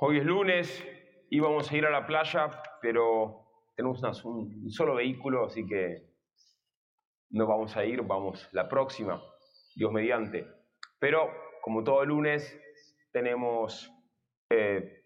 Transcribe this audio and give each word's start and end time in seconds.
Hoy 0.00 0.18
es 0.18 0.24
lunes, 0.24 0.86
íbamos 1.28 1.72
a 1.72 1.76
ir 1.76 1.84
a 1.84 1.90
la 1.90 2.06
playa, 2.06 2.48
pero 2.80 3.48
tenemos 3.74 4.00
un 4.24 4.70
solo 4.70 4.94
vehículo, 4.94 5.46
así 5.46 5.66
que 5.66 6.12
no 7.30 7.48
vamos 7.48 7.76
a 7.76 7.84
ir, 7.84 8.02
vamos 8.02 8.48
la 8.52 8.68
próxima, 8.68 9.20
Dios 9.74 9.90
mediante. 9.90 10.46
Pero 11.00 11.28
como 11.62 11.82
todo 11.82 12.04
lunes, 12.04 12.56
tenemos 13.10 13.92
eh, 14.50 15.02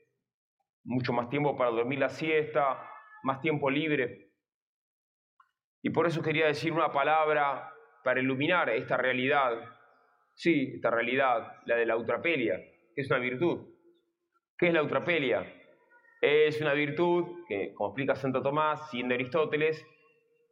mucho 0.85 1.15
más 1.15 1.31
tiempo 1.31 1.57
para 1.57 1.71
dormir 1.71 1.99
la 1.99 2.11
siesta, 2.11 2.87
más 3.23 3.41
tiempo 3.41 3.71
libre. 3.71 4.31
Y 5.81 5.89
por 5.89 6.07
eso 6.07 6.21
quería 6.21 6.49
decir 6.49 6.71
una 6.71 6.93
palabra 6.93 7.73
para 8.05 8.21
iluminar 8.21 8.69
esta 8.69 8.99
realidad, 8.99 9.53
sí, 10.35 10.73
esta 10.75 10.91
realidad, 10.91 11.63
la 11.65 11.77
de 11.77 11.87
la 11.87 11.95
eutrapelia, 11.95 12.59
que 12.95 13.01
es 13.01 13.11
una 13.11 13.21
virtud. 13.21 13.73
¿Qué 14.63 14.69
es 14.69 14.75
la 14.75 14.79
eutrapelia? 14.79 15.45
Es 16.21 16.61
una 16.61 16.73
virtud 16.73 17.45
que, 17.49 17.75
como 17.75 17.89
explica 17.89 18.15
Santo 18.15 18.43
Tomás, 18.43 18.91
siendo 18.91 19.13
Aristóteles, 19.13 19.85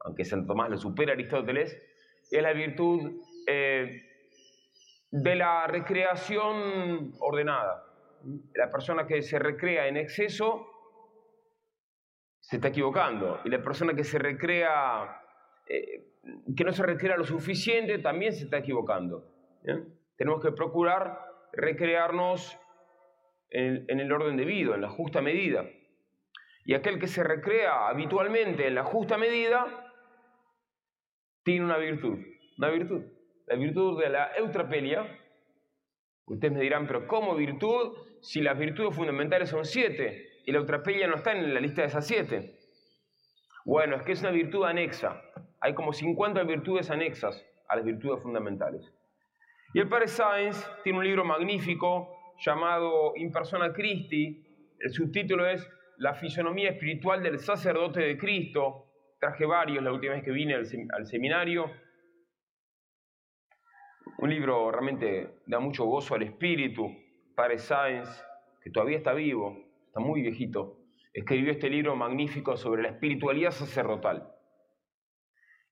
aunque 0.00 0.24
Santo 0.24 0.48
Tomás 0.48 0.68
lo 0.68 0.78
supera 0.78 1.12
a 1.12 1.14
Aristóteles, 1.14 1.80
es 2.28 2.42
la 2.42 2.52
virtud 2.52 3.22
eh, 3.46 4.02
de 5.12 5.36
la 5.36 5.64
recreación 5.68 7.12
ordenada. 7.20 7.84
La 8.56 8.68
persona 8.72 9.06
que 9.06 9.22
se 9.22 9.38
recrea 9.38 9.86
en 9.86 9.96
exceso 9.96 10.66
se 12.40 12.56
está 12.56 12.66
equivocando. 12.66 13.38
Y 13.44 13.48
la 13.48 13.62
persona 13.62 13.94
que 13.94 14.02
se 14.02 14.18
recrea, 14.18 15.22
eh, 15.68 16.16
que 16.56 16.64
no 16.64 16.72
se 16.72 16.82
recrea 16.82 17.16
lo 17.16 17.22
suficiente, 17.22 17.98
también 17.98 18.32
se 18.32 18.42
está 18.42 18.58
equivocando. 18.58 19.24
Tenemos 20.16 20.42
que 20.42 20.50
procurar 20.50 21.16
recrearnos 21.52 22.58
en, 23.50 24.00
el 24.00 24.12
orden 24.12 24.36
debido, 24.36 24.74
en 24.74 24.80
la 24.80 24.88
justa 24.88 25.20
medida. 25.20 25.68
Y 26.64 26.74
aquel 26.74 26.98
que 26.98 27.08
se 27.08 27.24
recrea 27.24 27.88
habitualmente 27.88 28.66
en 28.66 28.74
la 28.74 28.84
justa 28.84 29.18
medida, 29.18 29.66
tiene 31.42 31.64
una 31.64 31.78
virtud, 31.78 32.18
una 32.58 32.68
virtud, 32.68 33.02
la 33.46 33.56
virtud 33.56 34.00
de 34.00 34.08
la 34.10 34.30
eutrapelia. 34.36 35.18
Ustedes 36.26 36.52
me 36.52 36.60
dirán, 36.60 36.86
pero 36.86 37.06
¿cómo 37.08 37.34
virtud 37.34 37.96
si 38.20 38.40
las 38.40 38.58
virtudes 38.58 38.94
fundamentales 38.94 39.48
son 39.48 39.64
siete 39.64 40.42
y 40.44 40.52
la 40.52 40.58
eutrapelia 40.58 41.08
no 41.08 41.16
está 41.16 41.32
en 41.32 41.52
la 41.52 41.60
lista 41.60 41.82
de 41.82 41.88
esas 41.88 42.06
siete? 42.06 42.58
Bueno, 43.64 43.96
es 43.96 44.02
que 44.02 44.12
es 44.12 44.20
una 44.20 44.30
virtud 44.30 44.64
anexa. 44.64 45.22
Hay 45.60 45.74
como 45.74 45.92
50 45.92 46.42
virtudes 46.44 46.90
anexas 46.90 47.44
a 47.68 47.76
las 47.76 47.84
virtudes 47.84 48.22
fundamentales. 48.22 48.92
Y 49.74 49.80
el 49.80 49.88
padre 49.88 50.08
Sáenz 50.08 50.66
tiene 50.82 50.98
un 50.98 51.04
libro 51.04 51.24
magnífico 51.24 52.19
llamado 52.40 53.12
In 53.16 53.30
persona 53.30 53.72
Christi. 53.72 54.44
El 54.78 54.90
subtítulo 54.90 55.46
es 55.46 55.66
La 55.98 56.14
fisonomía 56.14 56.70
espiritual 56.70 57.22
del 57.22 57.38
sacerdote 57.38 58.00
de 58.00 58.16
Cristo, 58.16 58.86
traje 59.20 59.44
varios 59.44 59.84
la 59.84 59.92
última 59.92 60.14
vez 60.14 60.24
que 60.24 60.30
vine 60.30 60.54
al, 60.54 61.06
seminario. 61.06 61.70
Un 64.18 64.30
libro 64.30 64.70
realmente 64.70 65.42
da 65.46 65.60
mucho 65.60 65.84
gozo 65.84 66.14
al 66.14 66.22
espíritu. 66.22 66.88
Padre 67.34 67.58
Sáenz, 67.58 68.08
que 68.62 68.70
todavía 68.70 68.98
está 68.98 69.12
vivo, 69.12 69.56
está 69.86 70.00
muy 70.00 70.22
viejito, 70.22 70.78
escribió 71.12 71.52
este 71.52 71.70
libro 71.70 71.96
magnífico 71.96 72.56
sobre 72.56 72.82
la 72.82 72.88
espiritualidad 72.88 73.50
sacerdotal. 73.50 74.30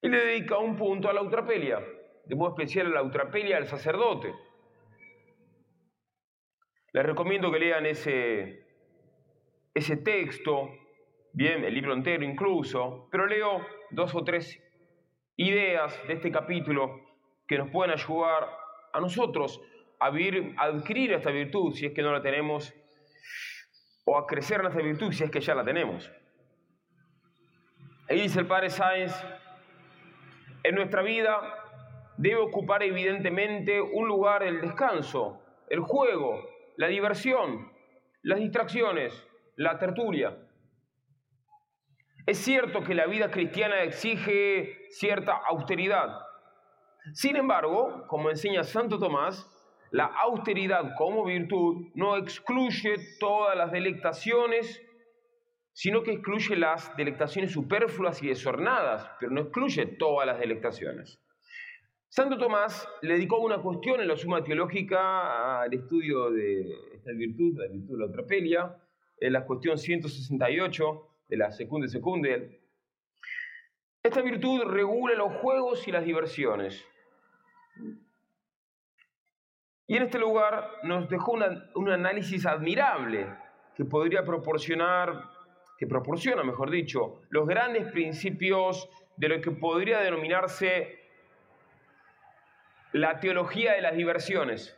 Y 0.00 0.08
le 0.08 0.19
dedica 0.19 0.58
un 0.58 0.77
punto 0.77 1.08
a 1.08 1.12
la 1.12 1.20
eutrapelia, 1.20 1.80
de 2.27 2.36
modo 2.36 2.50
especial 2.50 2.86
a 2.86 2.91
la 2.91 3.00
eutrapelia 3.00 3.56
del 3.56 3.66
sacerdote. 3.66 4.32
Les 6.92 7.05
recomiendo 7.05 7.53
que 7.53 7.58
lean 7.58 7.86
ese, 7.86 8.67
ese 9.75 9.97
texto 9.98 10.70
bien, 11.33 11.64
el 11.64 11.75
libro 11.75 11.92
entero 11.92 12.25
incluso, 12.25 13.08
pero 13.11 13.27
leo 13.27 13.64
dos 13.91 14.14
o 14.14 14.25
tres 14.25 14.61
ideas 15.37 15.99
de 16.06 16.15
este 16.15 16.32
capítulo 16.32 17.00
que 17.47 17.59
nos 17.59 17.71
pueden 17.71 17.93
ayudar 17.93 18.49
a 18.93 19.00
nosotros 19.00 19.60
a, 20.00 20.10
vivir, 20.10 20.54
a 20.59 20.65
adquirir 20.65 21.12
esta 21.12 21.31
virtud 21.31 21.75
si 21.75 21.87
es 21.87 21.93
que 21.93 22.03
no 22.03 22.12
la 22.12 22.22
tenemos, 22.22 22.75
o 24.05 24.16
a 24.16 24.26
crecer 24.26 24.60
en 24.60 24.66
esta 24.66 24.81
virtud 24.81 25.12
si 25.12 25.25
es 25.25 25.31
que 25.31 25.41
ya 25.41 25.55
la 25.55 25.65
tenemos. 25.65 26.10
Ahí 28.09 28.22
dice 28.22 28.41
el 28.41 28.47
padre 28.47 28.70
Sáenz, 28.70 29.15
en 30.62 30.75
nuestra 30.75 31.03
vida 31.03 31.41
debe 32.16 32.41
ocupar 32.41 32.82
evidentemente 32.82 33.81
un 33.81 34.09
lugar 34.09 34.43
el 34.43 34.60
descanso, 34.60 35.41
el 35.69 35.81
juego, 35.81 36.43
la 36.78 36.87
diversión, 36.87 37.72
las 38.22 38.39
distracciones, 38.39 39.12
la 39.56 39.78
tertulia. 39.81 40.39
Es 42.25 42.39
cierto 42.39 42.84
que 42.84 42.94
la 42.94 43.06
vida 43.06 43.33
cristiana 43.33 43.83
exige 43.83 44.87
cierta 44.91 45.33
austeridad. 45.49 46.21
Sin 47.15 47.34
embargo, 47.34 48.06
como 48.06 48.31
enseña 48.31 48.62
Santo 48.62 49.00
Tomás, 49.00 49.44
la 49.91 50.05
austeridad 50.05 50.94
como 50.97 51.25
virtud 51.25 51.88
no 51.94 52.17
excluye 52.17 52.94
todas 53.19 53.56
las 53.56 53.72
delectaciones, 53.72 54.81
sino 55.72 56.05
que 56.05 56.12
excluye 56.12 56.55
las 56.55 56.97
delectaciones 56.97 57.50
superfluas 57.50 58.22
y 58.22 58.28
desornadas, 58.28 59.11
pero 59.19 59.33
no 59.33 59.41
excluye 59.41 59.84
todas 59.99 60.28
las 60.28 60.38
delectaciones. 60.38 61.19
Santo 62.10 62.38
Tomás 62.38 62.88
le 63.02 63.14
dedicó 63.14 63.38
una 63.38 63.58
cuestión 63.58 64.00
en 64.00 64.08
la 64.08 64.16
Suma 64.16 64.42
Teológica 64.42 65.60
al 65.60 65.74
estudio 65.74 66.30
de 66.30 66.94
esta 66.94 67.12
virtud, 67.12 67.58
la 67.58 67.69
virtud 67.69 67.92
de 67.92 67.98
la 67.98 68.06
otrapelia, 68.06 68.76
en 69.20 69.32
la 69.34 69.44
cuestión 69.44 69.76
168, 69.76 71.08
de 71.28 71.36
la 71.36 71.52
secunde 71.52 71.88
secunde. 71.88 72.62
Esta 74.02 74.22
virtud 74.22 74.62
regula 74.62 75.14
los 75.16 75.34
juegos 75.34 75.86
y 75.86 75.92
las 75.92 76.04
diversiones. 76.04 76.82
Y 79.86 79.96
en 79.96 80.02
este 80.04 80.19
lugar 80.19 80.70
nos 80.84 81.10
dejó 81.10 81.32
un 81.75 81.90
análisis 81.90 82.46
admirable 82.46 83.26
que 83.76 83.84
podría 83.84 84.25
proporcionar, 84.25 85.30
que 85.76 85.86
proporciona, 85.86 86.42
mejor 86.42 86.70
dicho, 86.70 87.20
los 87.28 87.46
grandes 87.46 87.90
principios 87.92 88.88
de 89.16 89.28
lo 89.28 89.40
que 89.42 89.50
podría 89.50 90.00
denominarse 90.00 91.07
la 93.00 93.20
teología 93.20 93.72
de 93.72 93.82
las 93.82 93.94
diversiones. 93.94 94.76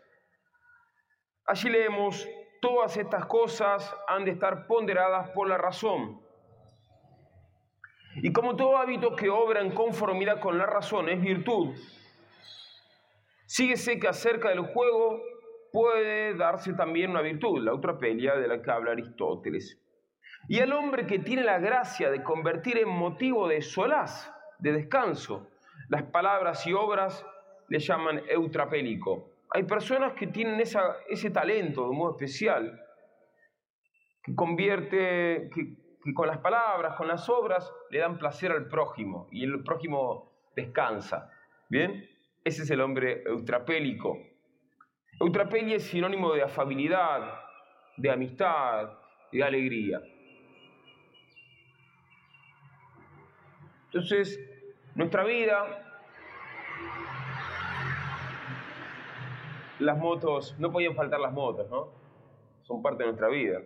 Allí 1.46 1.68
leemos, 1.68 2.28
todas 2.60 2.96
estas 2.96 3.26
cosas 3.26 3.94
han 4.06 4.24
de 4.24 4.32
estar 4.32 4.66
ponderadas 4.66 5.30
por 5.30 5.48
la 5.48 5.58
razón 5.58 6.20
y 8.16 8.32
como 8.32 8.56
todo 8.56 8.76
hábito 8.76 9.14
que 9.14 9.30
obra 9.30 9.60
en 9.60 9.70
conformidad 9.70 10.40
con 10.40 10.58
la 10.58 10.66
razón 10.66 11.08
es 11.08 11.20
virtud, 11.20 11.76
síguese 13.46 14.00
que 14.00 14.08
acerca 14.08 14.48
del 14.48 14.60
juego 14.60 15.22
puede 15.72 16.34
darse 16.34 16.72
también 16.72 17.12
una 17.12 17.22
virtud, 17.22 17.62
la 17.62 17.70
eutrapelia 17.70 18.34
de 18.34 18.48
la 18.48 18.60
que 18.60 18.70
habla 18.70 18.92
Aristóteles. 18.92 19.80
Y 20.48 20.58
el 20.58 20.72
hombre 20.72 21.06
que 21.06 21.20
tiene 21.20 21.44
la 21.44 21.58
gracia 21.58 22.10
de 22.10 22.24
convertir 22.24 22.78
en 22.78 22.88
motivo 22.88 23.46
de 23.46 23.62
solaz, 23.62 24.32
de 24.58 24.72
descanso, 24.72 25.48
las 25.88 26.02
palabras 26.04 26.66
y 26.66 26.72
obras 26.72 27.24
le 27.70 27.78
llaman 27.78 28.22
eutrapélico. 28.28 29.30
Hay 29.52 29.62
personas 29.62 30.12
que 30.12 30.26
tienen 30.26 30.60
ese 30.60 31.30
talento 31.30 31.88
de 31.88 31.96
modo 31.96 32.10
especial, 32.12 32.78
que 34.22 34.34
convierte, 34.34 35.48
que, 35.54 35.76
que 36.04 36.12
con 36.12 36.26
las 36.26 36.38
palabras, 36.38 36.96
con 36.96 37.08
las 37.08 37.28
obras, 37.28 37.72
le 37.90 38.00
dan 38.00 38.18
placer 38.18 38.52
al 38.52 38.68
prójimo 38.68 39.28
y 39.30 39.44
el 39.44 39.62
prójimo 39.62 40.32
descansa. 40.54 41.30
¿Bien? 41.68 42.08
Ese 42.44 42.62
es 42.64 42.70
el 42.70 42.80
hombre 42.80 43.22
eutrapélico. 43.24 44.18
Eutrapelia 45.20 45.76
es 45.76 45.84
sinónimo 45.84 46.32
de 46.32 46.42
afabilidad, 46.42 47.40
de 47.96 48.10
amistad, 48.10 48.98
de 49.30 49.44
alegría. 49.44 50.00
Entonces, 53.86 54.40
nuestra 54.94 55.24
vida, 55.24 55.89
las 59.80 59.98
motos, 59.98 60.56
no 60.58 60.70
podían 60.70 60.94
faltar 60.94 61.20
las 61.20 61.32
motos, 61.32 61.68
¿no? 61.70 61.88
Son 62.62 62.82
parte 62.82 63.02
de 63.02 63.08
nuestra 63.08 63.28
vida 63.28 63.60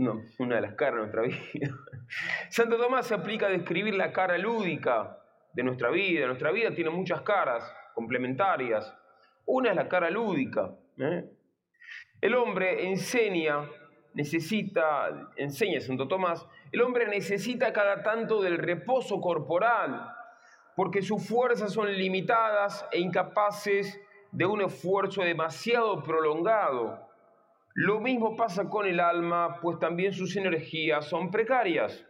no, 0.00 0.22
una 0.38 0.56
de 0.56 0.62
las 0.62 0.74
caras 0.74 0.94
de 0.94 1.00
nuestra 1.00 1.22
vida. 1.52 1.76
Santo 2.48 2.78
Tomás 2.78 3.06
se 3.06 3.14
aplica 3.14 3.46
a 3.46 3.50
describir 3.50 3.94
la 3.94 4.12
cara 4.12 4.38
lúdica 4.38 5.18
de 5.52 5.62
nuestra 5.62 5.90
vida. 5.90 6.26
Nuestra 6.26 6.50
vida 6.50 6.70
tiene 6.74 6.90
muchas 6.90 7.22
caras 7.22 7.70
complementarias. 7.94 8.92
Una 9.46 9.70
es 9.70 9.76
la 9.76 9.88
cara 9.88 10.10
lúdica. 10.10 10.74
¿eh? 10.98 11.24
El 12.20 12.34
hombre 12.34 12.88
enseña, 12.88 13.68
necesita, 14.14 15.30
enseña 15.36 15.80
Santo 15.80 16.08
Tomás, 16.08 16.46
el 16.72 16.82
hombre 16.82 17.06
necesita 17.06 17.72
cada 17.72 18.02
tanto 18.02 18.40
del 18.40 18.58
reposo 18.58 19.20
corporal, 19.20 20.14
porque 20.76 21.02
sus 21.02 21.26
fuerzas 21.26 21.72
son 21.72 21.92
limitadas 21.92 22.86
e 22.92 23.00
incapaces 23.00 24.00
de 24.32 24.46
un 24.46 24.62
esfuerzo 24.62 25.22
demasiado 25.22 26.02
prolongado. 26.02 27.08
Lo 27.74 28.00
mismo 28.00 28.36
pasa 28.36 28.68
con 28.68 28.86
el 28.86 29.00
alma, 29.00 29.58
pues 29.60 29.78
también 29.78 30.12
sus 30.12 30.36
energías 30.36 31.06
son 31.06 31.30
precarias. 31.30 32.04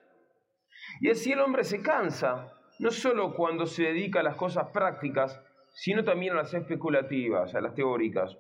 Y 1.01 1.11
así 1.11 1.33
el 1.33 1.41
hombre 1.41 1.65
se 1.65 1.83
cansa, 1.83 2.53
no 2.79 2.91
solo 2.91 3.35
cuando 3.35 3.67
se 3.67 3.85
dedica 3.85 4.21
a 4.21 4.25
las 4.25 4.37
cosas 4.37 4.69
prácticas, 4.73 5.41
sino 5.71 6.05
también 6.05 6.33
a 6.33 6.37
las 6.37 6.55
especulativas, 6.55 7.55
a 7.55 7.61
las 7.61 7.75
teóricas. 7.75 8.37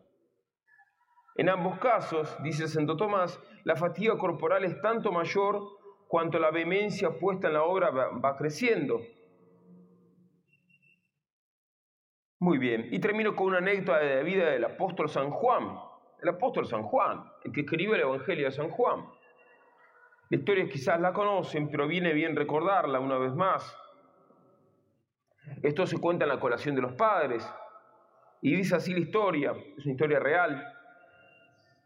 En 1.36 1.48
ambos 1.48 1.78
casos, 1.78 2.36
dice 2.42 2.68
Santo 2.68 2.96
Tomás, 2.96 3.40
la 3.64 3.76
fatiga 3.76 4.18
corporal 4.18 4.64
es 4.64 4.80
tanto 4.80 5.12
mayor 5.12 5.62
cuanto 6.08 6.38
la 6.38 6.50
vehemencia 6.50 7.10
puesta 7.18 7.48
en 7.48 7.54
la 7.54 7.62
obra 7.62 7.90
va 7.90 8.36
creciendo. 8.36 9.00
Muy 12.42 12.56
bien, 12.56 12.88
y 12.90 12.98
termino 13.00 13.36
con 13.36 13.48
una 13.48 13.58
anécdota 13.58 13.98
de 13.98 14.16
la 14.16 14.22
vida 14.22 14.48
del 14.48 14.64
apóstol 14.64 15.10
San 15.10 15.30
Juan, 15.30 15.78
el 16.22 16.28
apóstol 16.30 16.66
San 16.66 16.84
Juan, 16.84 17.22
el 17.44 17.52
que 17.52 17.60
escribió 17.60 17.94
el 17.94 18.00
Evangelio 18.00 18.46
de 18.46 18.50
San 18.50 18.70
Juan. 18.70 19.04
La 20.30 20.38
historia 20.38 20.66
quizás 20.66 20.98
la 21.02 21.12
conocen, 21.12 21.70
pero 21.70 21.86
viene 21.86 22.14
bien 22.14 22.34
recordarla 22.34 22.98
una 22.98 23.18
vez 23.18 23.34
más. 23.34 23.76
Esto 25.62 25.86
se 25.86 25.98
cuenta 25.98 26.24
en 26.24 26.30
la 26.30 26.40
colación 26.40 26.74
de 26.74 26.80
los 26.80 26.94
padres, 26.94 27.46
y 28.40 28.56
dice 28.56 28.76
así 28.76 28.94
la 28.94 29.00
historia, 29.00 29.52
es 29.76 29.84
una 29.84 29.92
historia 29.92 30.18
real, 30.18 30.66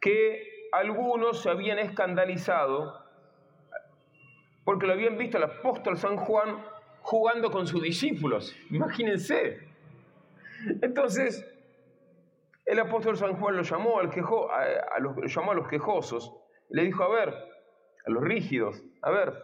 que 0.00 0.68
algunos 0.70 1.42
se 1.42 1.50
habían 1.50 1.80
escandalizado 1.80 3.04
porque 4.62 4.86
lo 4.86 4.92
habían 4.92 5.18
visto 5.18 5.36
al 5.36 5.44
apóstol 5.44 5.96
San 5.98 6.16
Juan 6.16 6.64
jugando 7.00 7.50
con 7.50 7.66
sus 7.66 7.82
discípulos. 7.82 8.54
Imagínense. 8.70 9.73
Entonces, 10.82 11.44
el 12.64 12.78
apóstol 12.78 13.16
San 13.16 13.36
Juan 13.36 13.56
lo 13.56 13.62
llamó, 13.62 14.00
al 14.00 14.10
quejo, 14.10 14.50
a, 14.50 14.98
los, 14.98 15.16
llamó 15.34 15.52
a 15.52 15.54
los 15.54 15.68
quejosos, 15.68 16.34
le 16.70 16.82
dijo, 16.82 17.02
a 17.02 17.08
ver, 17.08 17.28
a 17.28 18.10
los 18.10 18.22
rígidos, 18.22 18.82
a 19.02 19.10
ver, 19.10 19.34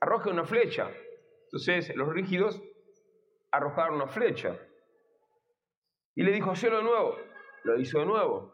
arroje 0.00 0.30
una 0.30 0.44
flecha. 0.44 0.90
Entonces 1.44 1.94
los 1.96 2.12
rígidos 2.12 2.62
arrojaron 3.50 3.96
una 3.96 4.08
flecha. 4.08 4.56
Y 6.14 6.22
le 6.22 6.32
dijo, 6.32 6.50
hacelo 6.50 6.78
de 6.78 6.82
nuevo. 6.82 7.16
Lo 7.64 7.78
hizo 7.78 8.00
de 8.00 8.06
nuevo. 8.06 8.52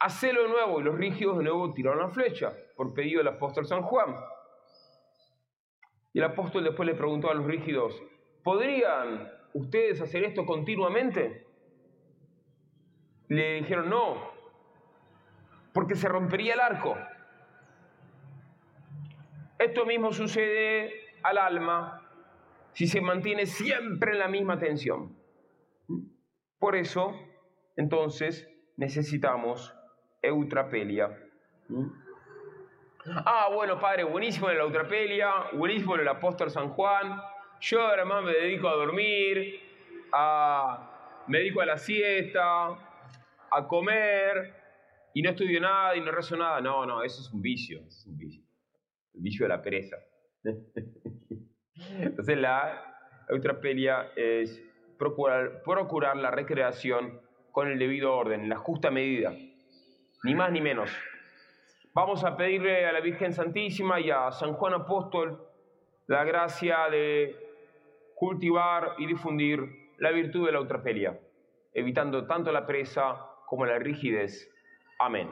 Hacelo 0.00 0.42
de 0.42 0.48
nuevo. 0.48 0.80
Y 0.80 0.84
los 0.84 0.96
rígidos 0.96 1.38
de 1.38 1.44
nuevo 1.44 1.72
tiraron 1.72 2.00
la 2.00 2.10
flecha, 2.10 2.54
por 2.76 2.92
pedido 2.94 3.18
del 3.18 3.28
apóstol 3.28 3.66
San 3.66 3.82
Juan. 3.82 4.14
Y 6.12 6.18
el 6.18 6.24
apóstol 6.24 6.62
después 6.62 6.86
le 6.86 6.94
preguntó 6.94 7.30
a 7.30 7.34
los 7.34 7.46
rígidos, 7.46 8.00
¿podrían 8.44 9.32
ustedes 9.54 10.00
hacer 10.02 10.24
esto 10.24 10.44
continuamente? 10.44 11.46
Le 13.28 13.54
dijeron, 13.54 13.88
no, 13.88 14.34
porque 15.72 15.94
se 15.94 16.08
rompería 16.08 16.54
el 16.54 16.60
arco. 16.60 16.96
Esto 19.58 19.86
mismo 19.86 20.12
sucede 20.12 20.92
al 21.22 21.38
alma 21.38 22.02
si 22.72 22.86
se 22.86 23.00
mantiene 23.00 23.46
siempre 23.46 24.12
en 24.12 24.18
la 24.18 24.28
misma 24.28 24.58
tensión. 24.58 25.16
Por 26.58 26.76
eso, 26.76 27.14
entonces, 27.76 28.48
necesitamos 28.76 29.74
eutrapelia. 30.20 31.16
Ah, 33.06 33.48
bueno, 33.52 33.78
padre, 33.78 34.04
buenísimo 34.04 34.48
la 34.48 34.62
eutrapelia, 34.62 35.30
buenísimo 35.52 35.94
el 35.96 36.08
apóstol 36.08 36.50
San 36.50 36.70
Juan. 36.70 37.20
Yo 37.64 37.86
además 37.86 38.22
me 38.22 38.32
dedico 38.32 38.68
a 38.68 38.74
dormir, 38.74 39.58
a, 40.12 41.24
me 41.28 41.38
dedico 41.38 41.62
a 41.62 41.66
la 41.66 41.78
siesta, 41.78 42.66
a 43.50 43.66
comer 43.66 44.54
y 45.14 45.22
no 45.22 45.30
estudio 45.30 45.62
nada 45.62 45.96
y 45.96 46.02
no 46.02 46.12
rezo 46.12 46.36
nada. 46.36 46.60
No, 46.60 46.84
no, 46.84 47.02
eso 47.02 47.22
es 47.22 47.32
un 47.32 47.40
vicio, 47.40 47.80
es 47.88 48.04
un 48.06 48.18
vicio. 48.18 48.44
El 49.14 49.22
vicio 49.22 49.46
de 49.46 49.48
la 49.48 49.62
pereza. 49.62 49.96
Entonces 52.00 52.36
la 52.36 52.98
eutrapelia 53.30 54.12
es 54.14 54.62
procurar, 54.98 55.62
procurar 55.62 56.18
la 56.18 56.30
recreación 56.30 57.18
con 57.50 57.68
el 57.68 57.78
debido 57.78 58.14
orden, 58.14 58.46
la 58.46 58.56
justa 58.56 58.90
medida, 58.90 59.32
ni 60.22 60.34
más 60.34 60.52
ni 60.52 60.60
menos. 60.60 60.90
Vamos 61.94 62.24
a 62.24 62.36
pedirle 62.36 62.84
a 62.84 62.92
la 62.92 63.00
Virgen 63.00 63.32
Santísima 63.32 64.00
y 64.00 64.10
a 64.10 64.30
San 64.32 64.52
Juan 64.52 64.74
Apóstol 64.74 65.48
la 66.06 66.24
gracia 66.24 66.90
de 66.90 67.43
cultivar 68.24 68.94
y 68.96 69.06
difundir 69.06 69.60
la 69.98 70.10
virtud 70.10 70.46
de 70.46 70.52
la 70.52 70.58
eutrapelia, 70.58 71.20
evitando 71.74 72.26
tanto 72.26 72.50
la 72.52 72.64
presa 72.64 73.16
como 73.46 73.66
la 73.66 73.78
rigidez. 73.78 74.50
Amén. 74.98 75.28